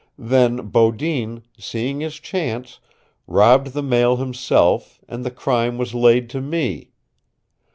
[0.17, 2.79] Then Beaudin, seeing his chance,
[3.27, 6.89] robbed the mail himself, and the crime was laid to me.